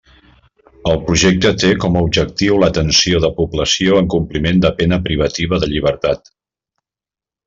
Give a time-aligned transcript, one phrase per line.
[0.91, 5.71] El projecte té com a objectiu l'atenció de població en compliment de pena privativa de
[5.75, 6.33] llibertat.